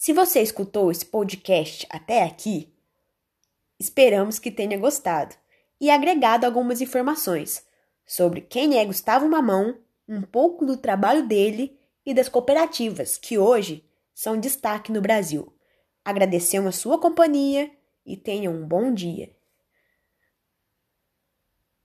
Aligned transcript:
Se 0.00 0.14
você 0.14 0.40
escutou 0.40 0.90
esse 0.90 1.04
podcast 1.04 1.86
até 1.90 2.22
aqui, 2.22 2.72
esperamos 3.78 4.38
que 4.38 4.50
tenha 4.50 4.78
gostado 4.78 5.34
e 5.78 5.90
agregado 5.90 6.46
algumas 6.46 6.80
informações 6.80 7.62
sobre 8.06 8.40
quem 8.40 8.78
é 8.78 8.84
Gustavo 8.86 9.28
Mamão, 9.28 9.76
um 10.08 10.22
pouco 10.22 10.64
do 10.64 10.78
trabalho 10.78 11.28
dele 11.28 11.78
e 12.06 12.14
das 12.14 12.30
cooperativas 12.30 13.18
que 13.18 13.36
hoje 13.36 13.84
são 14.14 14.40
destaque 14.40 14.90
no 14.90 15.02
Brasil. 15.02 15.52
Agradecemos 16.02 16.76
a 16.76 16.78
sua 16.78 16.98
companhia 16.98 17.70
e 18.06 18.16
tenha 18.16 18.50
um 18.50 18.66
bom 18.66 18.94
dia. 18.94 19.30